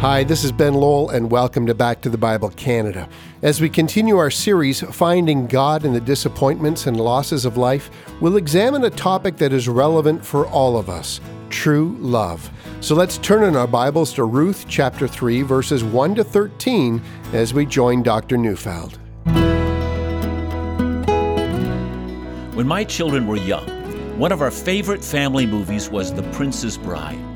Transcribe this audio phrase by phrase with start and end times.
[0.00, 3.08] Hi, this is Ben Lowell, and welcome to Back to the Bible Canada.
[3.42, 7.90] As we continue our series, Finding God in the Disappointments and Losses of Life,
[8.20, 12.48] we'll examine a topic that is relevant for all of us true love.
[12.80, 17.52] So let's turn in our Bibles to Ruth chapter 3, verses 1 to 13, as
[17.52, 18.36] we join Dr.
[18.36, 19.00] Neufeld.
[22.54, 23.66] When my children were young,
[24.16, 27.27] one of our favorite family movies was The Princess Bride.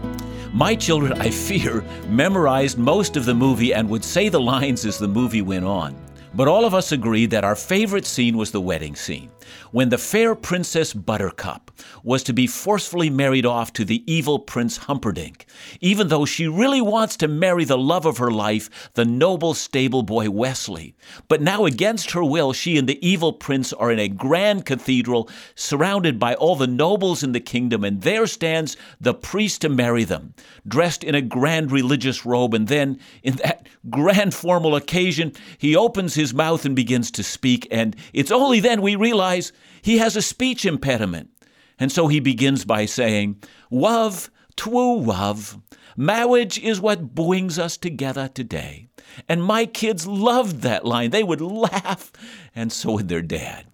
[0.55, 4.99] My children, I fear, memorized most of the movie and would say the lines as
[4.99, 5.97] the movie went on.
[6.35, 9.31] But all of us agreed that our favorite scene was the wedding scene,
[9.71, 11.71] when the fair Princess Buttercup
[12.03, 15.47] was to be forcefully married off to the evil Prince Humperdinck,
[15.81, 20.03] even though she really wants to marry the love of her life, the noble stable
[20.03, 20.95] boy Westley.
[21.29, 25.29] But now, against her will, she and the evil prince are in a grand cathedral
[25.55, 30.05] surrounded by all the nobles in the kingdom, and there stands the priest to marry
[30.05, 30.35] them,
[30.67, 32.55] dressed in a grand religious robe.
[32.55, 37.67] And then, in that grand formal occasion, he opens his mouth and begins to speak,
[37.71, 39.42] and it's only then we realize
[39.81, 41.31] he has a speech impediment.
[41.79, 45.59] And so he begins by saying, Love, true love,
[45.97, 48.89] marriage is what brings us together today.
[49.29, 51.11] And my kids loved that line.
[51.11, 52.13] They would laugh,
[52.55, 53.67] and so would their dad.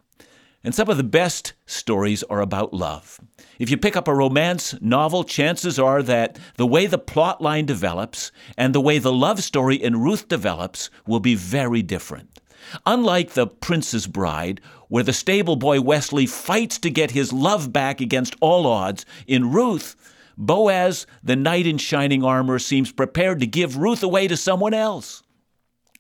[0.64, 3.20] And some of the best stories are about love.
[3.58, 7.66] If you pick up a romance novel, chances are that the way the plot line
[7.66, 12.40] develops and the way the love story in Ruth develops will be very different.
[12.86, 18.00] Unlike the Princess Bride, where the stable boy Westley fights to get his love back
[18.00, 19.96] against all odds, in Ruth,
[20.36, 25.22] Boaz, the knight in shining armor, seems prepared to give Ruth away to someone else.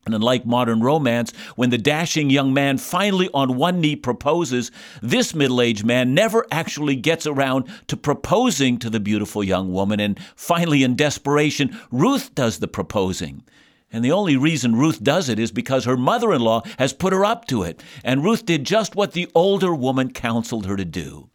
[0.06, 4.70] And unlike modern romance, when the dashing young man finally on one knee proposes,
[5.02, 10.00] this middle aged man never actually gets around to proposing to the beautiful young woman.
[10.00, 13.42] And finally, in desperation, Ruth does the proposing.
[13.90, 17.12] And the only reason Ruth does it is because her mother in law has put
[17.12, 17.82] her up to it.
[18.04, 21.30] And Ruth did just what the older woman counseled her to do.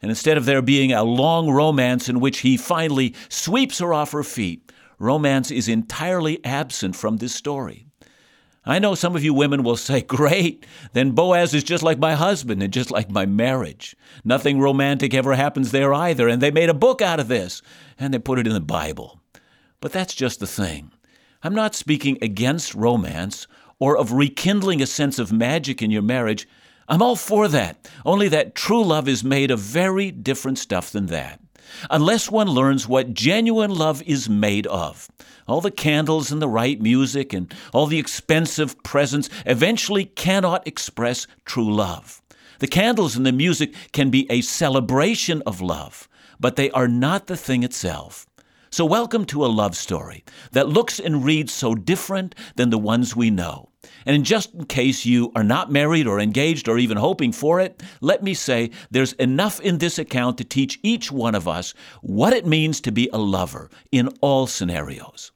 [0.00, 4.12] And instead of there being a long romance in which he finally sweeps her off
[4.12, 7.86] her feet, romance is entirely absent from this story.
[8.64, 12.14] I know some of you women will say, Great, then Boaz is just like my
[12.14, 13.96] husband and just like my marriage.
[14.24, 17.62] Nothing romantic ever happens there either, and they made a book out of this,
[17.98, 19.20] and they put it in the Bible.
[19.80, 20.92] But that's just the thing.
[21.40, 23.46] I'm not speaking against romance
[23.78, 26.48] or of rekindling a sense of magic in your marriage.
[26.88, 31.06] I'm all for that, only that true love is made of very different stuff than
[31.06, 31.40] that.
[31.90, 35.08] Unless one learns what genuine love is made of,
[35.46, 41.26] all the candles and the right music and all the expensive presents eventually cannot express
[41.44, 42.20] true love.
[42.58, 46.08] The candles and the music can be a celebration of love,
[46.40, 48.27] but they are not the thing itself.
[48.70, 53.16] So, welcome to a love story that looks and reads so different than the ones
[53.16, 53.70] we know.
[54.04, 57.82] And just in case you are not married or engaged or even hoping for it,
[58.02, 62.34] let me say there's enough in this account to teach each one of us what
[62.34, 65.32] it means to be a lover in all scenarios.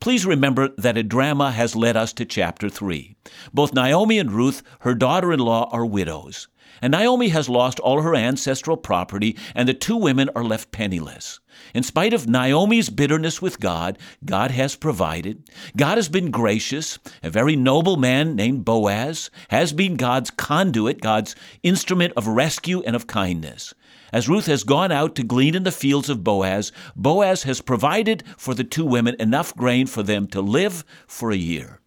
[0.00, 3.14] Please remember that a drama has led us to chapter 3.
[3.52, 6.48] Both Naomi and Ruth, her daughter in law, are widows.
[6.80, 11.40] And Naomi has lost all her ancestral property, and the two women are left penniless.
[11.74, 15.48] In spite of Naomi's bitterness with God, God has provided.
[15.76, 16.98] God has been gracious.
[17.22, 22.96] A very noble man named Boaz has been God's conduit, God's instrument of rescue and
[22.96, 23.74] of kindness.
[24.12, 28.24] As Ruth has gone out to glean in the fields of Boaz, Boaz has provided
[28.36, 31.81] for the two women enough grain for them to live for a year.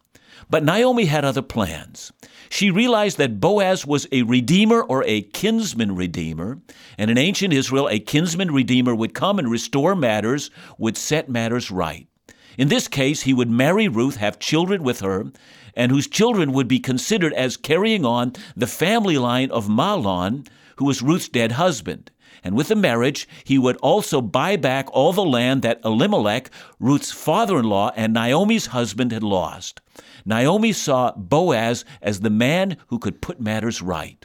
[0.50, 2.12] But Naomi had other plans.
[2.50, 6.60] She realized that Boaz was a redeemer or a kinsman redeemer,
[6.98, 11.72] and in ancient Israel, a kinsman redeemer would come and restore matters, would set matters
[11.72, 12.08] right.
[12.58, 15.32] In this case, he would marry Ruth, have children with her,
[15.76, 20.48] and whose children would be considered as carrying on the family line of Mahlon,
[20.78, 22.12] who was Ruth's dead husband.
[22.46, 27.12] And with the marriage, he would also buy back all the land that Elimelech, Ruth's
[27.12, 29.82] father in law, and Naomi's husband had lost.
[30.26, 34.24] Naomi saw Boaz as the man who could put matters right.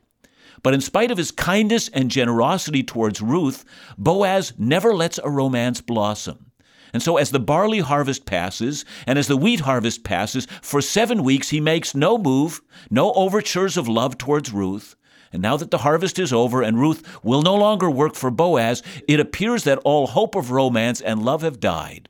[0.62, 3.64] But in spite of his kindness and generosity towards Ruth,
[3.96, 6.52] Boaz never lets a romance blossom.
[6.92, 11.24] And so, as the barley harvest passes and as the wheat harvest passes, for seven
[11.24, 12.60] weeks he makes no move,
[12.90, 14.94] no overtures of love towards Ruth.
[15.32, 18.82] And now that the harvest is over and Ruth will no longer work for Boaz,
[19.06, 22.08] it appears that all hope of romance and love have died.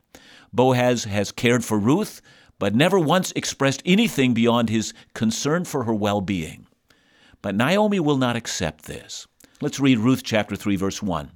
[0.53, 2.23] Boaz has cared for Ruth,
[2.59, 6.67] but never once expressed anything beyond his concern for her well being.
[7.43, 9.27] But Naomi will not accept this.
[9.61, 11.31] Let's read Ruth chapter 3, verse 1.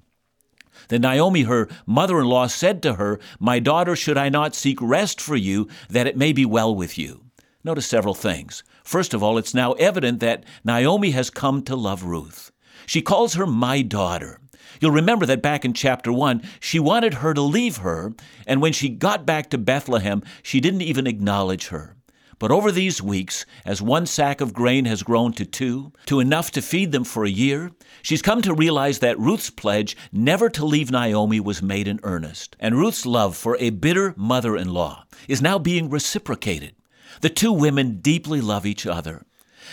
[0.89, 4.81] Then Naomi, her mother in law, said to her, My daughter, should I not seek
[4.81, 7.23] rest for you, that it may be well with you?
[7.63, 8.63] Notice several things.
[8.85, 12.53] First of all, it's now evident that Naomi has come to love Ruth.
[12.87, 14.41] She calls her my daughter.
[14.81, 18.13] You'll remember that back in chapter 1, she wanted her to leave her,
[18.47, 21.97] and when she got back to Bethlehem, she didn't even acknowledge her.
[22.39, 26.51] But over these weeks, as one sack of grain has grown to two, to enough
[26.51, 27.71] to feed them for a year,
[28.03, 32.57] she's come to realize that Ruth's pledge never to leave Naomi was made in earnest.
[32.61, 36.75] And Ruth's love for a bitter mother in law is now being reciprocated.
[37.21, 39.25] The two women deeply love each other.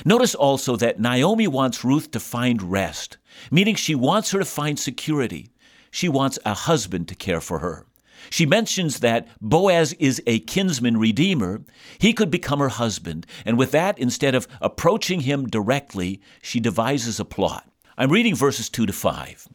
[0.05, 3.17] Notice also that Naomi wants Ruth to find rest,
[3.51, 5.51] meaning she wants her to find security.
[5.91, 7.85] She wants a husband to care for her.
[8.29, 11.63] She mentions that Boaz is a kinsman redeemer.
[11.97, 13.25] He could become her husband.
[13.45, 17.67] And with that, instead of approaching him directly, she devises a plot.
[17.97, 19.47] I'm reading verses 2 to 5.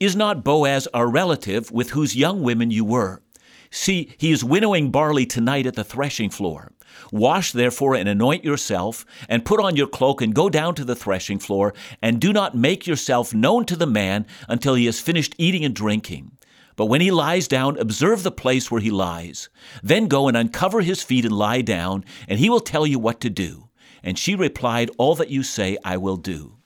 [0.00, 3.22] Is not Boaz our relative with whose young women you were?
[3.70, 6.72] See, he is winnowing barley tonight at the threshing floor.
[7.12, 10.96] Wash therefore and anoint yourself, and put on your cloak and go down to the
[10.96, 15.34] threshing floor, and do not make yourself known to the man until he has finished
[15.38, 16.32] eating and drinking.
[16.76, 19.48] But when he lies down, observe the place where he lies.
[19.82, 23.20] Then go and uncover his feet and lie down, and he will tell you what
[23.20, 23.68] to do.
[24.02, 26.56] And she replied, All that you say I will do.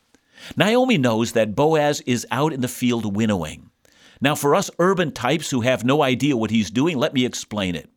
[0.57, 3.71] Naomi knows that Boaz is out in the field winnowing.
[4.21, 7.75] Now, for us urban types who have no idea what he's doing, let me explain
[7.75, 7.89] it.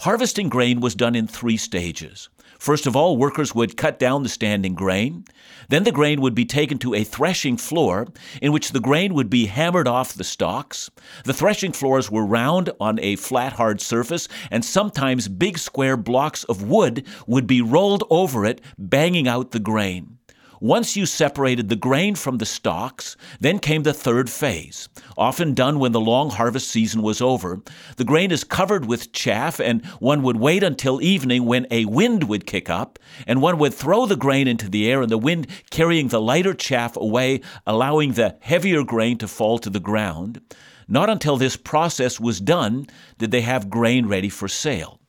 [0.00, 2.28] Harvesting grain was done in three stages.
[2.58, 5.24] First of all, workers would cut down the standing grain.
[5.68, 8.06] Then the grain would be taken to a threshing floor
[8.40, 10.88] in which the grain would be hammered off the stalks.
[11.24, 16.44] The threshing floors were round on a flat, hard surface, and sometimes big square blocks
[16.44, 20.18] of wood would be rolled over it, banging out the grain.
[20.62, 24.88] Once you separated the grain from the stalks, then came the third phase,
[25.18, 27.60] often done when the long harvest season was over.
[27.96, 32.28] The grain is covered with chaff, and one would wait until evening when a wind
[32.28, 35.48] would kick up, and one would throw the grain into the air, and the wind
[35.70, 40.40] carrying the lighter chaff away, allowing the heavier grain to fall to the ground.
[40.86, 42.86] Not until this process was done
[43.18, 45.01] did they have grain ready for sale.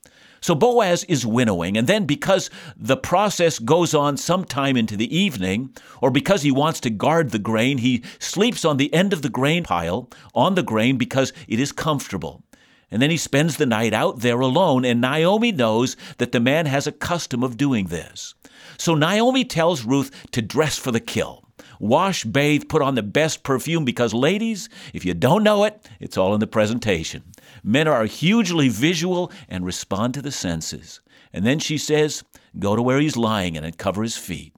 [0.44, 5.74] So Boaz is winnowing, and then because the process goes on sometime into the evening,
[6.02, 9.30] or because he wants to guard the grain, he sleeps on the end of the
[9.30, 12.42] grain pile on the grain because it is comfortable.
[12.90, 16.66] And then he spends the night out there alone, and Naomi knows that the man
[16.66, 18.34] has a custom of doing this.
[18.76, 21.43] So Naomi tells Ruth to dress for the kill.
[21.78, 26.16] Wash, bathe, put on the best perfume because, ladies, if you don't know it, it's
[26.16, 27.22] all in the presentation.
[27.62, 31.00] Men are hugely visual and respond to the senses.
[31.32, 32.22] And then she says,
[32.58, 34.54] Go to where he's lying and uncover his feet.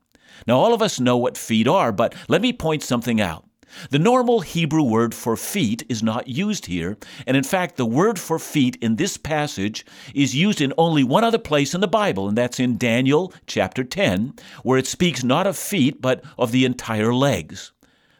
[0.46, 3.45] Now, all of us know what feet are, but let me point something out.
[3.90, 6.96] The normal Hebrew word for feet is not used here,
[7.26, 9.84] and in fact, the word for feet in this passage
[10.14, 13.84] is used in only one other place in the Bible, and that's in Daniel chapter
[13.84, 17.72] 10, where it speaks not of feet, but of the entire legs.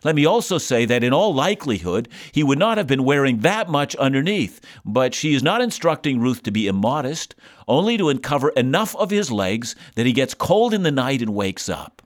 [0.05, 3.69] Let me also say that in all likelihood, he would not have been wearing that
[3.69, 7.35] much underneath, but she is not instructing Ruth to be immodest,
[7.67, 11.35] only to uncover enough of his legs that he gets cold in the night and
[11.35, 12.03] wakes up.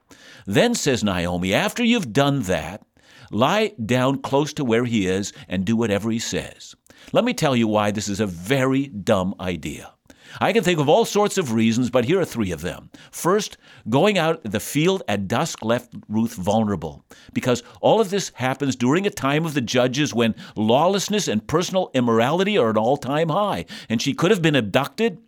[0.47, 2.83] Then, says Naomi, after you've done that,
[3.31, 6.75] lie down close to where he is and do whatever he says.
[7.13, 9.93] Let me tell you why this is a very dumb idea.
[10.41, 12.91] I can think of all sorts of reasons, but here are three of them.
[13.11, 13.57] First,
[13.89, 18.77] going out in the field at dusk left Ruth vulnerable, because all of this happens
[18.77, 23.31] during a time of the judges when lawlessness and personal immorality are at all time
[23.31, 25.19] high, and she could have been abducted.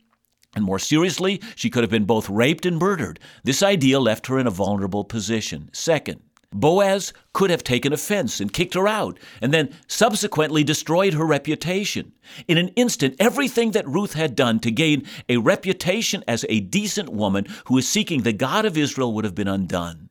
[0.54, 3.18] And more seriously, she could have been both raped and murdered.
[3.42, 5.70] This idea left her in a vulnerable position.
[5.72, 6.20] Second,
[6.52, 12.12] Boaz could have taken offense and kicked her out, and then subsequently destroyed her reputation.
[12.46, 17.08] In an instant, everything that Ruth had done to gain a reputation as a decent
[17.08, 20.08] woman who is seeking the God of Israel would have been undone.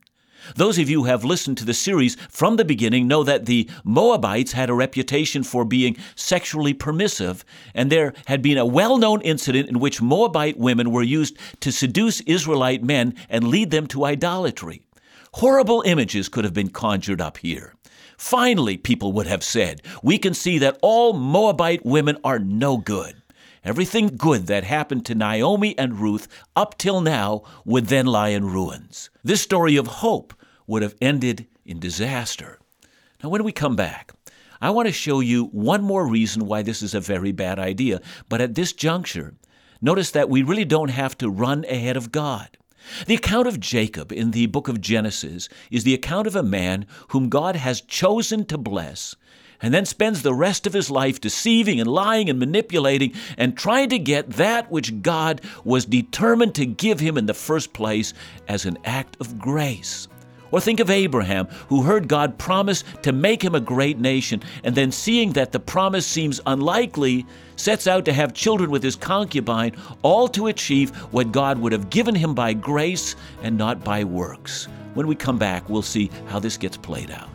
[0.56, 3.70] Those of you who have listened to the series from the beginning know that the
[3.84, 7.44] Moabites had a reputation for being sexually permissive,
[7.74, 11.70] and there had been a well known incident in which Moabite women were used to
[11.70, 14.82] seduce Israelite men and lead them to idolatry.
[15.36, 17.74] Horrible images could have been conjured up here.
[18.18, 23.16] Finally, people would have said, we can see that all Moabite women are no good.
[23.64, 28.44] Everything good that happened to Naomi and Ruth up till now would then lie in
[28.44, 29.08] ruins.
[29.24, 30.34] This story of hope
[30.66, 32.58] would have ended in disaster.
[33.22, 34.12] Now, when we come back,
[34.60, 38.00] I want to show you one more reason why this is a very bad idea.
[38.28, 39.34] But at this juncture,
[39.80, 42.58] notice that we really don't have to run ahead of God.
[43.06, 46.86] The account of Jacob in the book of Genesis is the account of a man
[47.08, 49.16] whom God has chosen to bless,
[49.60, 53.88] and then spends the rest of his life deceiving and lying and manipulating and trying
[53.90, 58.12] to get that which God was determined to give him in the first place
[58.48, 60.08] as an act of grace.
[60.52, 64.74] Or think of Abraham, who heard God promise to make him a great nation, and
[64.74, 69.74] then seeing that the promise seems unlikely, sets out to have children with his concubine,
[70.02, 74.68] all to achieve what God would have given him by grace and not by works.
[74.94, 77.28] When we come back, we'll see how this gets played out.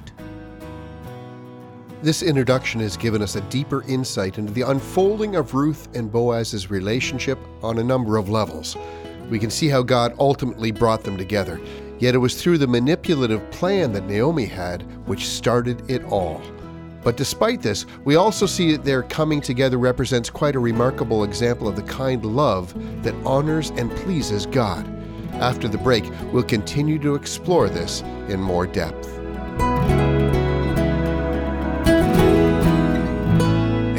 [2.04, 6.70] This introduction has given us a deeper insight into the unfolding of Ruth and Boaz's
[6.70, 8.78] relationship on a number of levels.
[9.32, 11.60] We can see how God ultimately brought them together,
[12.00, 16.42] yet it was through the manipulative plan that Naomi had which started it all.
[17.04, 21.68] But despite this, we also see that their coming together represents quite a remarkable example
[21.68, 22.74] of the kind love
[23.04, 24.86] that honors and pleases God.
[25.36, 29.18] After the break, we'll continue to explore this in more depth.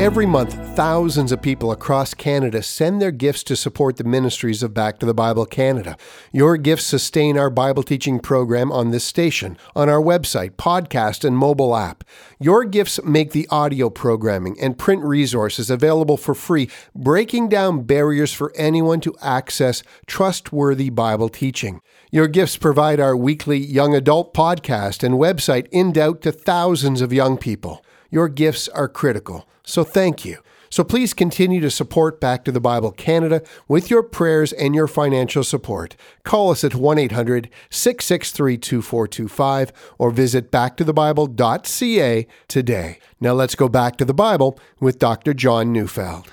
[0.08, 4.72] Every month, thousands of people across Canada send their gifts to support the ministries of
[4.72, 5.98] Back to the Bible Canada.
[6.32, 11.36] Your gifts sustain our Bible teaching program on this station, on our website, podcast, and
[11.36, 12.04] mobile app.
[12.40, 18.32] Your gifts make the audio programming and print resources available for free, breaking down barriers
[18.32, 21.82] for anyone to access trustworthy Bible teaching.
[22.10, 27.36] Your gifts provide our weekly young adult podcast and website inDoubt to thousands of young
[27.36, 27.84] people.
[28.10, 29.48] Your gifts are critical.
[29.64, 30.38] So thank you.
[30.70, 34.86] So please continue to support Back to the Bible Canada with your prayers and your
[34.86, 35.96] financial support.
[36.24, 42.98] Call us at 1 800 663 2425 or visit backtothebible.ca today.
[43.20, 45.32] Now let's go back to the Bible with Dr.
[45.32, 46.28] John Neufeld.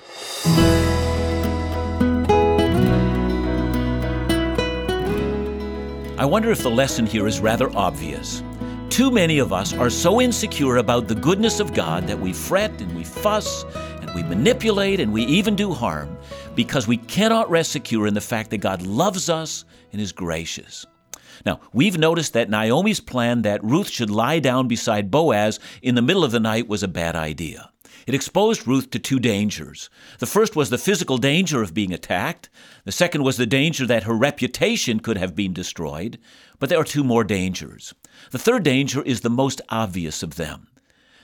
[6.18, 8.42] I wonder if the lesson here is rather obvious.
[8.90, 12.80] Too many of us are so insecure about the goodness of God that we fret
[12.80, 13.64] and we fuss
[14.00, 16.16] and we manipulate and we even do harm
[16.54, 20.86] because we cannot rest secure in the fact that God loves us and is gracious.
[21.44, 26.02] Now, we've noticed that Naomi's plan that Ruth should lie down beside Boaz in the
[26.02, 27.70] middle of the night was a bad idea.
[28.06, 29.90] It exposed Ruth to two dangers.
[30.20, 32.48] The first was the physical danger of being attacked.
[32.84, 36.18] The second was the danger that her reputation could have been destroyed.
[36.60, 37.94] But there are two more dangers.
[38.30, 40.68] The third danger is the most obvious of them.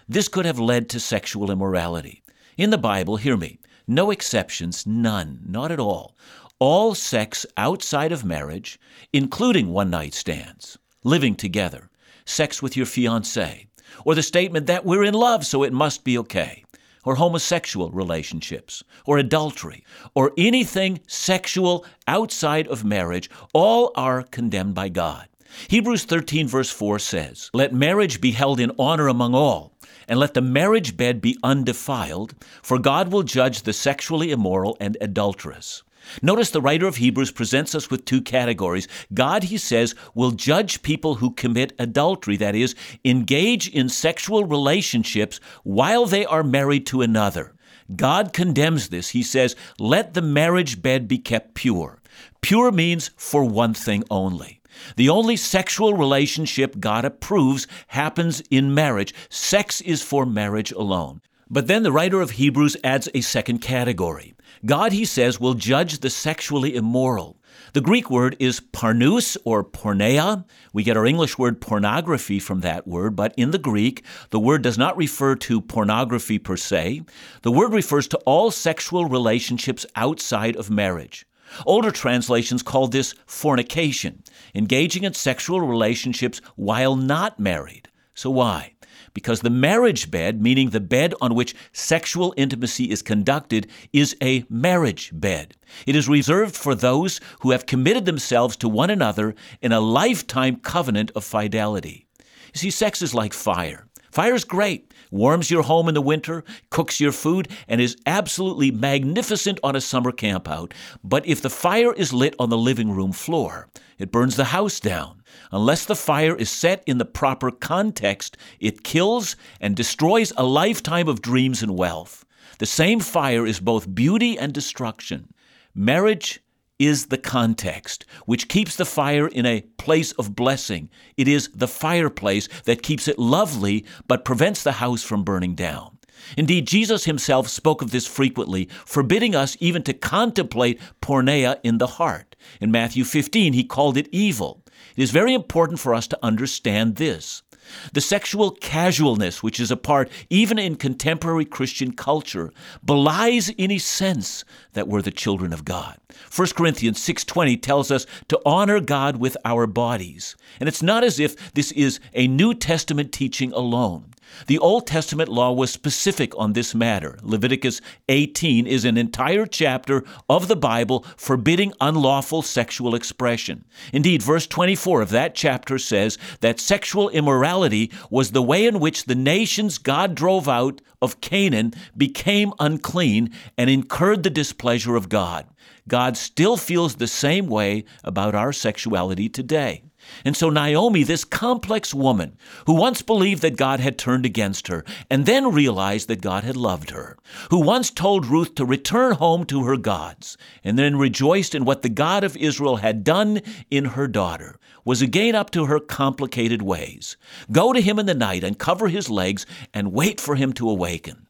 [0.08, 2.22] This could have led to sexual immorality.
[2.56, 6.16] In the Bible, hear me, no exceptions, none, not at all.
[6.58, 8.78] All sex outside of marriage,
[9.12, 11.90] including one night stands, living together,
[12.24, 13.66] sex with your fiance,
[14.04, 16.64] or the statement that we're in love so it must be okay
[17.04, 19.84] or homosexual relationships, or adultery,
[20.14, 25.28] or anything sexual outside of marriage, all are condemned by God.
[25.68, 29.72] Hebrews 13, verse 4 says, Let marriage be held in honor among all,
[30.08, 34.96] and let the marriage bed be undefiled, for God will judge the sexually immoral and
[35.00, 35.82] adulterous.
[36.20, 38.88] Notice the writer of Hebrews presents us with two categories.
[39.14, 45.40] God, he says, will judge people who commit adultery, that is, engage in sexual relationships
[45.62, 47.54] while they are married to another.
[47.94, 49.10] God condemns this.
[49.10, 52.00] He says, let the marriage bed be kept pure.
[52.40, 54.61] Pure means for one thing only.
[54.96, 59.14] The only sexual relationship God approves happens in marriage.
[59.28, 61.20] Sex is for marriage alone.
[61.50, 64.34] But then the writer of Hebrews adds a second category.
[64.64, 67.36] God, he says, will judge the sexually immoral.
[67.74, 70.44] The Greek word is pornos or porneia.
[70.72, 74.62] We get our English word pornography from that word, but in the Greek, the word
[74.62, 77.02] does not refer to pornography per se.
[77.42, 81.26] The word refers to all sexual relationships outside of marriage.
[81.66, 84.22] Older translations call this fornication,
[84.54, 87.88] engaging in sexual relationships while not married.
[88.14, 88.74] So why?
[89.14, 94.44] because the marriage bed, meaning the bed on which sexual intimacy is conducted, is a
[94.48, 95.54] marriage bed.
[95.86, 100.56] It is reserved for those who have committed themselves to one another in a lifetime
[100.56, 102.06] covenant of fidelity.
[102.54, 103.86] You see, sex is like fire.
[104.10, 108.72] Fire is great, warms your home in the winter, cooks your food, and is absolutely
[108.72, 110.72] magnificent on a summer campout.
[111.04, 114.80] But if the fire is lit on the living room floor, it burns the house
[114.80, 115.22] down.
[115.52, 121.08] Unless the fire is set in the proper context, it kills and destroys a lifetime
[121.08, 122.24] of dreams and wealth.
[122.58, 125.32] The same fire is both beauty and destruction.
[125.74, 126.40] Marriage
[126.86, 130.88] is the context, which keeps the fire in a place of blessing.
[131.16, 135.98] It is the fireplace that keeps it lovely but prevents the house from burning down.
[136.36, 141.86] Indeed, Jesus himself spoke of this frequently, forbidding us even to contemplate porneia in the
[141.86, 142.36] heart.
[142.60, 144.62] In Matthew 15, he called it evil.
[144.96, 147.42] It is very important for us to understand this.
[147.92, 152.52] The sexual casualness, which is a part even in contemporary Christian culture,
[152.84, 155.98] belies any sense that we're the children of God.
[156.30, 160.36] 1 Corinthians 6:20 tells us to honor God with our bodies.
[160.60, 164.11] And it's not as if this is a New Testament teaching alone.
[164.46, 167.18] The Old Testament law was specific on this matter.
[167.22, 173.64] Leviticus 18 is an entire chapter of the Bible forbidding unlawful sexual expression.
[173.92, 179.04] Indeed, verse 24 of that chapter says that sexual immorality was the way in which
[179.04, 185.46] the nations God drove out of Canaan became unclean and incurred the displeasure of God.
[185.88, 189.82] God still feels the same way about our sexuality today.
[190.24, 194.84] And so Naomi, this complex woman who once believed that God had turned against her
[195.10, 197.16] and then realized that God had loved her,
[197.50, 201.82] who once told Ruth to return home to her gods and then rejoiced in what
[201.82, 203.40] the God of Israel had done
[203.70, 207.16] in her daughter, was again up to her complicated ways.
[207.50, 211.26] Go to him in the night, uncover his legs, and wait for him to awaken.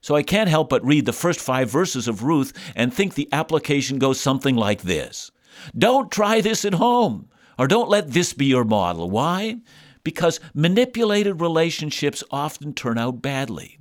[0.00, 3.28] So I can't help but read the first five verses of Ruth and think the
[3.32, 5.30] application goes something like this
[5.76, 7.28] Don't try this at home.
[7.58, 9.10] Or don't let this be your model.
[9.10, 9.56] Why?
[10.02, 13.78] Because manipulated relationships often turn out badly.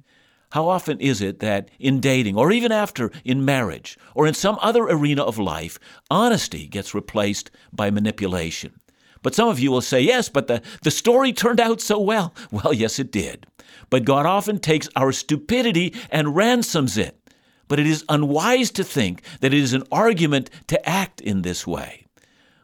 [0.51, 4.59] How often is it that in dating, or even after in marriage, or in some
[4.61, 5.79] other arena of life,
[6.11, 8.79] honesty gets replaced by manipulation?
[9.23, 12.35] But some of you will say, yes, but the, the story turned out so well.
[12.51, 13.47] Well, yes, it did.
[13.89, 17.17] But God often takes our stupidity and ransoms it.
[17.67, 21.65] But it is unwise to think that it is an argument to act in this
[21.65, 22.02] way.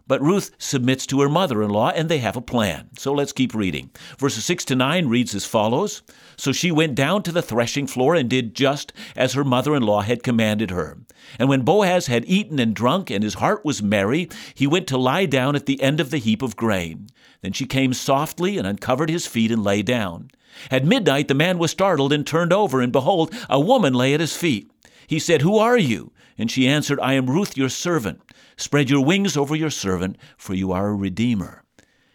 [0.10, 2.90] But Ruth submits to her mother in law, and they have a plan.
[2.98, 3.92] So let's keep reading.
[4.18, 6.02] Verses 6 to 9 reads as follows
[6.36, 9.84] So she went down to the threshing floor and did just as her mother in
[9.84, 10.98] law had commanded her.
[11.38, 14.98] And when Boaz had eaten and drunk, and his heart was merry, he went to
[14.98, 17.10] lie down at the end of the heap of grain.
[17.44, 20.32] Then she came softly and uncovered his feet and lay down.
[20.72, 24.22] At midnight the man was startled and turned over, and behold, a woman lay at
[24.22, 24.72] his feet.
[25.06, 26.12] He said, Who are you?
[26.40, 28.22] And she answered, I am Ruth your servant.
[28.58, 31.64] Spread your wings over your servant, for you are a redeemer.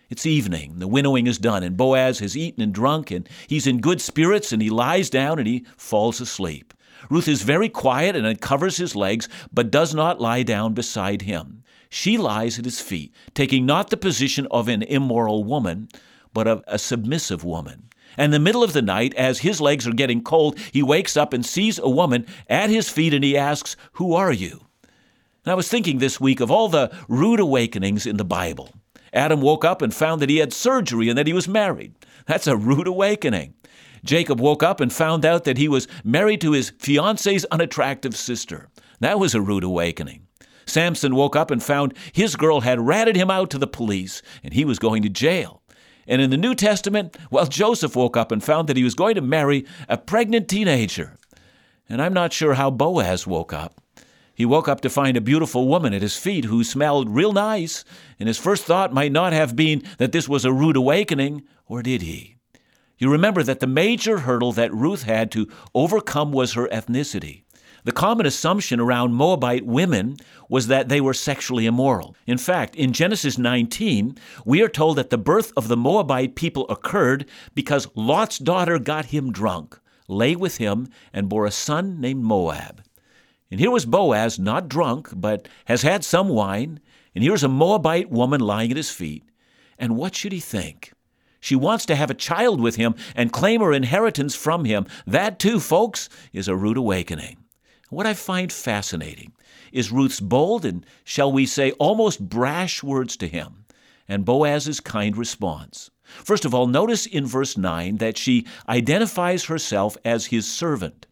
[0.08, 3.80] It's evening, the winnowing is done, and Boaz has eaten and drunk, and he's in
[3.80, 6.72] good spirits, and he lies down and he falls asleep.
[7.10, 11.62] Ruth is very quiet and uncovers his legs, but does not lie down beside him.
[11.90, 15.88] She lies at his feet, taking not the position of an immoral woman,
[16.32, 17.90] but of a submissive woman.
[18.16, 21.16] And in the middle of the night, as his legs are getting cold, he wakes
[21.16, 24.66] up and sees a woman at his feet and he asks, Who are you?
[25.44, 28.70] And I was thinking this week of all the rude awakenings in the Bible.
[29.12, 31.94] Adam woke up and found that he had surgery and that he was married.
[32.27, 33.55] That's a rude awakening.
[34.05, 38.68] Jacob woke up and found out that he was married to his fiance's unattractive sister.
[39.00, 40.27] That was a rude awakening.
[40.66, 44.53] Samson woke up and found his girl had ratted him out to the police and
[44.53, 45.62] he was going to jail.
[46.06, 49.14] And in the New Testament, well, Joseph woke up and found that he was going
[49.14, 51.16] to marry a pregnant teenager.
[51.88, 53.80] And I'm not sure how Boaz woke up.
[54.34, 57.84] He woke up to find a beautiful woman at his feet who smelled real nice,
[58.18, 61.82] and his first thought might not have been that this was a rude awakening, or
[61.82, 62.36] did he?
[62.98, 67.43] You remember that the major hurdle that Ruth had to overcome was her ethnicity.
[67.84, 70.16] The common assumption around Moabite women
[70.48, 72.16] was that they were sexually immoral.
[72.26, 74.16] In fact, in Genesis 19,
[74.46, 79.06] we are told that the birth of the Moabite people occurred because Lot's daughter got
[79.06, 82.82] him drunk, lay with him, and bore a son named Moab.
[83.50, 86.80] And here was Boaz, not drunk, but has had some wine,
[87.14, 89.24] and here's a Moabite woman lying at his feet.
[89.78, 90.94] And what should he think?
[91.38, 94.86] She wants to have a child with him and claim her inheritance from him.
[95.06, 97.43] That, too, folks, is a rude awakening.
[97.94, 99.35] What I find fascinating
[99.70, 103.66] is Ruth's bold and, shall we say, almost brash words to him,
[104.09, 105.92] and Boaz's kind response.
[106.02, 111.07] First of all, notice in verse 9 that she identifies herself as his servant.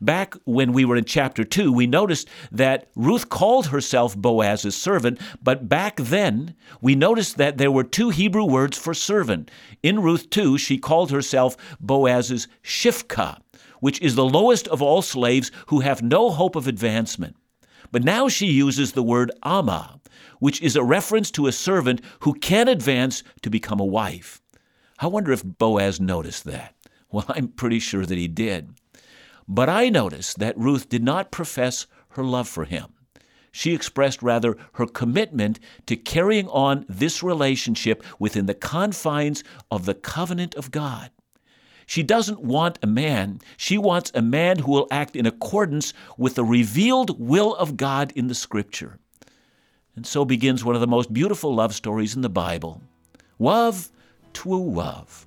[0.00, 5.20] Back when we were in chapter 2, we noticed that Ruth called herself Boaz's servant,
[5.40, 9.48] but back then we noticed that there were two Hebrew words for servant.
[9.80, 13.38] In Ruth 2, she called herself Boaz's shifka,
[13.80, 17.36] which is the lowest of all slaves who have no hope of advancement.
[17.92, 20.00] But now she uses the word ama,
[20.38, 24.40] which is a reference to a servant who can advance to become a wife.
[24.98, 26.74] I wonder if Boaz noticed that.
[27.12, 28.74] Well, I'm pretty sure that he did.
[29.46, 32.94] But I noticed that Ruth did not profess her love for him.
[33.52, 39.94] She expressed rather her commitment to carrying on this relationship within the confines of the
[39.94, 41.10] covenant of God.
[41.86, 46.34] She doesn't want a man, she wants a man who will act in accordance with
[46.34, 48.98] the revealed will of God in the Scripture.
[49.94, 52.82] And so begins one of the most beautiful love stories in the Bible.
[53.38, 53.90] Love
[54.34, 55.26] to a love.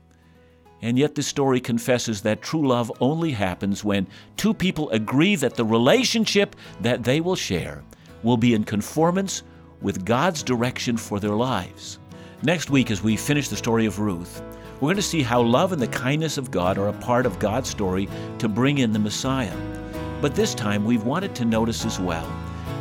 [0.81, 5.55] And yet, this story confesses that true love only happens when two people agree that
[5.55, 7.83] the relationship that they will share
[8.23, 9.43] will be in conformance
[9.81, 11.99] with God's direction for their lives.
[12.43, 14.41] Next week, as we finish the story of Ruth,
[14.79, 17.37] we're going to see how love and the kindness of God are a part of
[17.37, 19.55] God's story to bring in the Messiah.
[20.21, 22.25] But this time, we've wanted to notice as well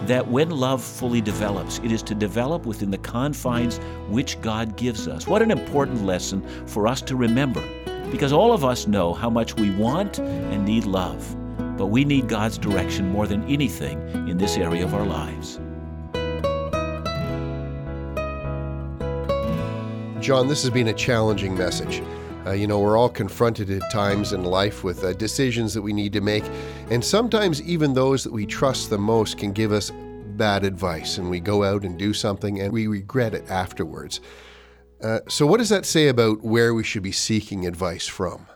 [0.07, 5.09] that when love fully develops, it is to develop within the confines which God gives
[5.09, 5.27] us.
[5.27, 7.63] What an important lesson for us to remember,
[8.13, 11.37] because all of us know how much we want and need love,
[11.77, 15.59] but we need God's direction more than anything in this area of our lives.
[20.21, 22.03] John, this has been a challenging message.
[22.45, 25.93] Uh, you know, we're all confronted at times in life with uh, decisions that we
[25.93, 26.45] need to make,
[26.91, 29.93] and sometimes even those that we trust the most can give us
[30.37, 34.21] bad advice, and we go out and do something and we regret it afterwards.
[35.03, 38.47] Uh, so, what does that say about where we should be seeking advice from?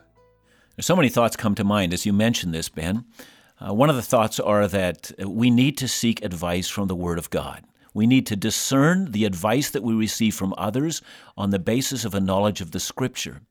[0.81, 3.05] So many thoughts come to mind as you mention this, Ben.
[3.61, 7.19] Uh, one of the thoughts are that we need to seek advice from the Word
[7.19, 7.63] of God.
[7.95, 11.03] We need to discern the advice that we receive from others
[11.37, 13.43] on the basis of a knowledge of the Scripture.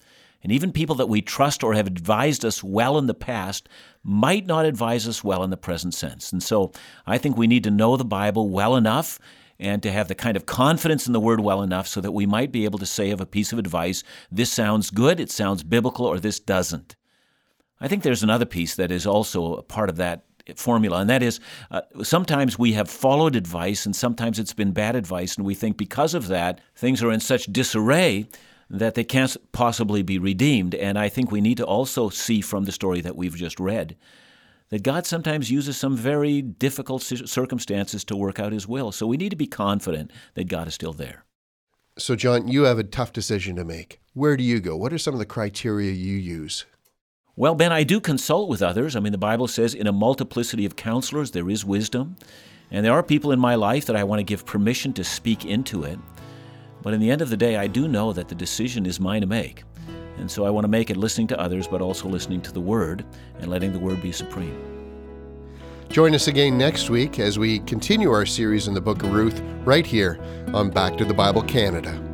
[0.43, 3.69] And even people that we trust or have advised us well in the past
[4.03, 6.31] might not advise us well in the present sense.
[6.31, 6.71] And so
[7.05, 9.19] I think we need to know the Bible well enough
[9.59, 12.25] and to have the kind of confidence in the Word well enough so that we
[12.25, 15.61] might be able to say of a piece of advice, this sounds good, it sounds
[15.61, 16.95] biblical, or this doesn't.
[17.79, 20.25] I think there's another piece that is also a part of that
[20.55, 24.95] formula, and that is uh, sometimes we have followed advice and sometimes it's been bad
[24.95, 28.27] advice, and we think because of that, things are in such disarray
[28.69, 30.73] that they can't possibly be redeemed.
[30.75, 33.97] And I think we need to also see from the story that we've just read
[34.69, 38.91] that God sometimes uses some very difficult circumstances to work out His will.
[38.93, 41.25] So we need to be confident that God is still there.
[41.97, 43.99] So, John, you have a tough decision to make.
[44.13, 44.77] Where do you go?
[44.77, 46.65] What are some of the criteria you use?
[47.37, 48.95] Well, Ben, I do consult with others.
[48.95, 52.17] I mean, the Bible says, in a multiplicity of counselors, there is wisdom.
[52.69, 55.45] And there are people in my life that I want to give permission to speak
[55.45, 55.97] into it.
[56.81, 59.21] But in the end of the day, I do know that the decision is mine
[59.21, 59.63] to make.
[60.17, 62.61] And so I want to make it listening to others, but also listening to the
[62.61, 63.05] Word
[63.39, 64.59] and letting the Word be supreme.
[65.89, 69.41] Join us again next week as we continue our series in the book of Ruth
[69.65, 70.19] right here
[70.53, 72.10] on Back to the Bible Canada.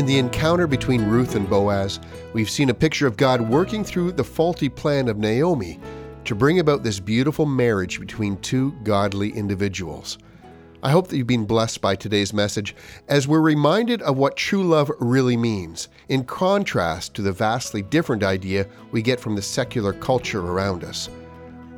[0.00, 2.00] In the encounter between Ruth and Boaz,
[2.32, 5.78] we've seen a picture of God working through the faulty plan of Naomi
[6.24, 10.16] to bring about this beautiful marriage between two godly individuals.
[10.82, 12.74] I hope that you've been blessed by today's message
[13.08, 18.22] as we're reminded of what true love really means, in contrast to the vastly different
[18.22, 21.10] idea we get from the secular culture around us.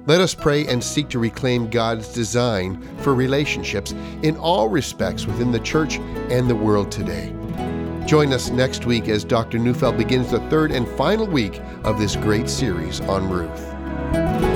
[0.07, 3.91] Let us pray and seek to reclaim God's design for relationships
[4.23, 5.99] in all respects within the church
[6.31, 7.35] and the world today.
[8.07, 9.59] Join us next week as Dr.
[9.59, 14.52] Neufeld begins the third and final week of this great series on Ruth.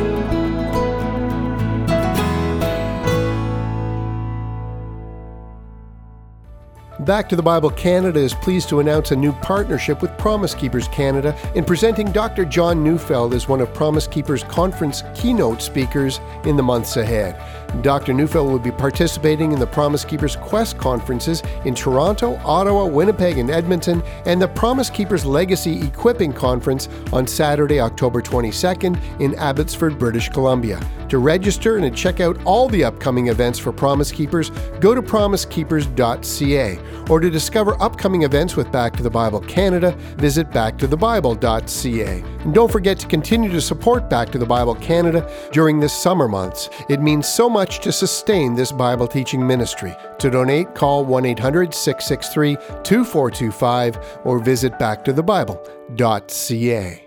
[7.07, 10.89] Back to the Bible Canada is pleased to announce a new partnership with Promise Keepers
[10.89, 12.45] Canada in presenting Dr.
[12.45, 17.41] John Neufeld as one of Promise Keepers conference keynote speakers in the months ahead.
[17.81, 18.13] Dr.
[18.13, 23.51] Neufeld will be participating in the Promise Keepers Quest conferences in Toronto, Ottawa, Winnipeg, and
[23.51, 30.29] Edmonton, and the Promise Keepers Legacy Equipping Conference on Saturday, October 22nd in Abbotsford, British
[30.29, 30.81] Columbia.
[31.11, 35.01] To register and to check out all the upcoming events for Promise Keepers, go to
[35.01, 36.79] promisekeepers.ca.
[37.09, 42.23] Or to discover upcoming events with Back to the Bible Canada, visit backtothebible.ca.
[42.41, 46.29] And don't forget to continue to support Back to the Bible Canada during this summer
[46.29, 46.69] months.
[46.89, 49.95] It means so much to sustain this Bible teaching ministry.
[50.19, 57.06] To donate, call 1 800 663 2425 or visit backtothebible.ca.